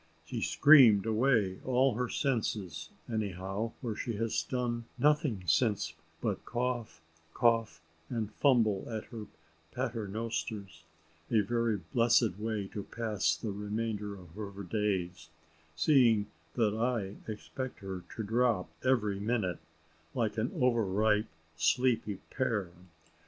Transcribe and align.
She 0.25 0.41
screamed 0.41 1.05
away 1.05 1.59
all 1.63 1.93
her 1.93 2.09
senses 2.09 2.89
any 3.07 3.33
how, 3.33 3.73
for 3.79 3.95
she 3.95 4.13
has 4.15 4.41
done 4.41 4.85
nothing 4.97 5.43
since 5.45 5.93
but 6.21 6.43
cough, 6.43 7.03
cough, 7.35 7.83
and 8.09 8.33
fumble 8.33 8.87
at 8.89 9.03
her 9.13 9.27
pater 9.71 10.07
nosters, 10.07 10.85
a 11.29 11.41
very 11.41 11.77
blessed 11.77 12.39
way 12.39 12.65
to 12.69 12.81
pass 12.81 13.35
the 13.35 13.51
remainder 13.51 14.15
of 14.15 14.29
her 14.33 14.63
days, 14.63 15.29
seeing 15.75 16.25
that 16.55 16.73
I 16.73 17.17
expect 17.31 17.81
her 17.81 18.03
to 18.15 18.23
drop 18.23 18.71
every 18.83 19.19
minute, 19.19 19.59
like 20.15 20.35
an 20.39 20.51
over 20.59 20.83
ripe 20.83 21.27
sleepy 21.55 22.15
pear. 22.31 22.71